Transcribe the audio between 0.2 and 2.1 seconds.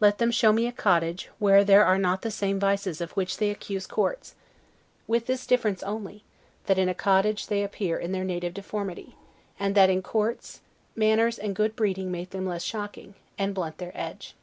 show me a cottage, where there are